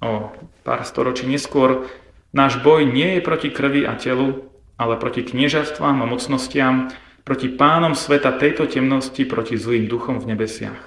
o 0.00 0.32
pár 0.64 0.88
storočí 0.88 1.28
neskôr, 1.28 1.84
náš 2.32 2.56
boj 2.64 2.88
nie 2.88 3.18
je 3.18 3.20
proti 3.20 3.52
krvi 3.52 3.84
a 3.84 3.92
telu, 4.00 4.48
ale 4.80 4.96
proti 4.96 5.20
kniežatstvám 5.20 6.00
a 6.00 6.08
mocnostiam, 6.08 6.88
proti 7.28 7.52
pánom 7.52 7.92
sveta 7.92 8.32
tejto 8.40 8.64
temnosti, 8.64 9.28
proti 9.28 9.60
zlým 9.60 9.84
duchom 9.84 10.16
v 10.16 10.32
nebesiach. 10.32 10.80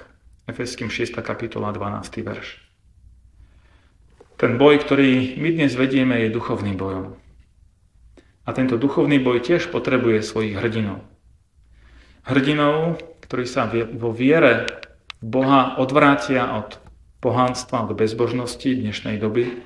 Efeským 0.50 0.90
6. 0.90 1.14
kapitola 1.22 1.70
12. 1.70 2.26
verš. 2.26 2.67
Ten 4.38 4.54
boj, 4.54 4.78
ktorý 4.78 5.34
my 5.34 5.50
dnes 5.50 5.74
vedieme, 5.74 6.22
je 6.22 6.30
duchovným 6.30 6.78
bojom. 6.78 7.18
A 8.46 8.54
tento 8.54 8.78
duchovný 8.78 9.18
boj 9.18 9.42
tiež 9.42 9.66
potrebuje 9.74 10.22
svojich 10.22 10.54
hrdinov. 10.54 11.02
Hrdinov, 12.22 13.02
ktorí 13.26 13.50
sa 13.50 13.66
vo 13.98 14.14
viere 14.14 14.70
Boha 15.18 15.74
odvrátia 15.82 16.54
od 16.54 16.78
pohánstva 17.18 17.90
od 17.90 17.98
bezbožnosti 17.98 18.70
dnešnej 18.70 19.18
doby. 19.18 19.58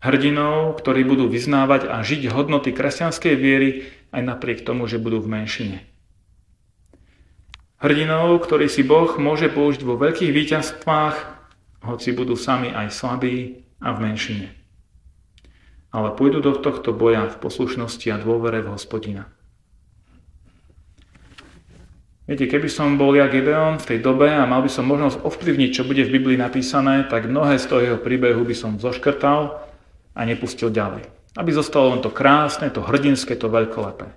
Hrdinov, 0.00 0.80
ktorí 0.80 1.04
budú 1.04 1.28
vyznávať 1.28 1.84
a 1.92 2.00
žiť 2.00 2.32
hodnoty 2.32 2.72
kresťanskej 2.72 3.34
viery 3.36 3.92
aj 4.08 4.24
napriek 4.24 4.64
tomu, 4.64 4.88
že 4.88 4.96
budú 4.96 5.20
v 5.20 5.36
menšine. 5.36 5.84
Hrdinov, 7.76 8.40
ktorí 8.40 8.72
si 8.72 8.80
Boh 8.80 9.20
môže 9.20 9.52
použiť 9.52 9.84
vo 9.84 10.00
veľkých 10.00 10.32
víťazstvách, 10.32 11.39
hoci 11.84 12.12
budú 12.12 12.36
sami 12.36 12.72
aj 12.72 12.92
slabí 12.92 13.64
a 13.80 13.96
v 13.96 13.98
menšine. 14.04 14.48
Ale 15.90 16.14
pôjdu 16.14 16.38
do 16.44 16.54
tohto 16.54 16.94
boja 16.94 17.26
v 17.26 17.40
poslušnosti 17.40 18.06
a 18.12 18.20
dôvere 18.20 18.62
v 18.62 18.72
hospodina. 18.76 19.26
Viete, 22.30 22.46
keby 22.46 22.70
som 22.70 22.94
bol 22.94 23.10
ja 23.18 23.26
Gideon 23.26 23.82
v 23.82 23.88
tej 23.90 23.98
dobe 24.06 24.30
a 24.30 24.46
mal 24.46 24.62
by 24.62 24.70
som 24.70 24.86
možnosť 24.86 25.26
ovplyvniť, 25.26 25.70
čo 25.74 25.82
bude 25.82 26.06
v 26.06 26.14
Biblii 26.14 26.38
napísané, 26.38 27.10
tak 27.10 27.26
mnohé 27.26 27.58
z 27.58 27.66
toho 27.66 27.80
jeho 27.82 27.98
príbehu 27.98 28.46
by 28.46 28.54
som 28.54 28.78
zoškrtal 28.78 29.58
a 30.14 30.20
nepustil 30.22 30.70
ďalej. 30.70 31.10
Aby 31.34 31.50
zostalo 31.50 31.90
len 31.90 31.98
to 32.06 32.14
krásne, 32.14 32.70
to 32.70 32.86
hrdinské, 32.86 33.34
to 33.34 33.50
veľkolepé. 33.50 34.14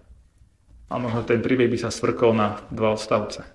A 0.94 1.02
možno 1.02 1.26
ten 1.26 1.42
príbeh 1.42 1.66
by 1.66 1.78
sa 1.82 1.90
svrkol 1.90 2.38
na 2.38 2.62
dva 2.70 2.94
odstavce. 2.94 3.50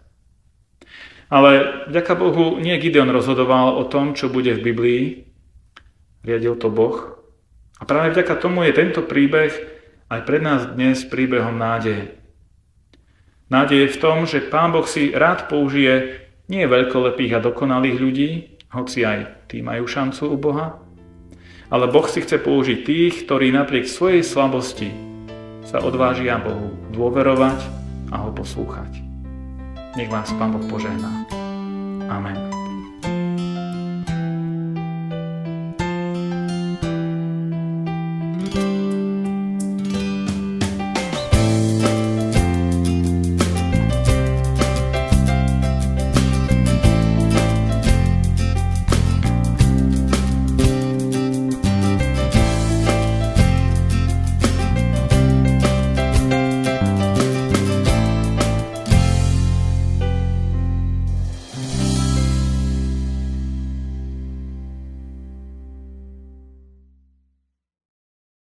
Ale 1.29 1.85
vďaka 1.93 2.12
Bohu 2.17 2.57
nie 2.57 2.77
Gideon 2.81 3.12
rozhodoval 3.12 3.77
o 3.77 3.85
tom, 3.85 4.17
čo 4.17 4.33
bude 4.33 4.57
v 4.57 4.64
Biblii. 4.73 5.03
Riadil 6.25 6.57
to 6.57 6.73
Boh. 6.73 7.21
A 7.79 7.85
práve 7.85 8.17
vďaka 8.17 8.41
tomu 8.41 8.64
je 8.64 8.73
tento 8.73 9.05
príbeh 9.05 9.53
aj 10.09 10.21
pre 10.25 10.41
nás 10.41 10.64
dnes 10.73 11.05
príbehom 11.05 11.61
nádeje. 11.61 12.17
Nádej 13.49 13.79
je 13.88 13.93
v 13.97 14.01
tom, 14.01 14.17
že 14.25 14.45
Pán 14.45 14.73
Boh 14.73 14.85
si 14.85 15.12
rád 15.12 15.49
použije 15.49 16.25
nie 16.49 16.64
veľkolepých 16.64 17.41
a 17.41 17.45
dokonalých 17.45 17.97
ľudí, 18.01 18.31
hoci 18.73 19.05
aj 19.05 19.49
tí 19.53 19.64
majú 19.64 19.88
šancu 19.88 20.33
u 20.33 20.37
Boha, 20.37 20.81
ale 21.69 21.88
Boh 21.88 22.05
si 22.09 22.25
chce 22.25 22.41
použiť 22.41 22.79
tých, 22.85 23.14
ktorí 23.29 23.53
napriek 23.53 23.88
svojej 23.88 24.25
slabosti 24.25 24.93
sa 25.69 25.85
odvážia 25.85 26.41
Bohu 26.41 26.73
dôverovať 26.93 27.61
a 28.12 28.25
ho 28.25 28.33
poslúchať. 28.33 29.08
Nech 29.98 30.11
vás 30.11 30.32
Pán 30.32 30.52
Boh 30.52 30.62
požehná. 30.70 31.26
Amen. 32.08 32.67